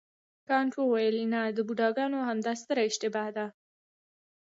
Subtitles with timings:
[0.47, 3.45] کانت وویل نه د بوډاګانو همدا ستره اشتباه ده.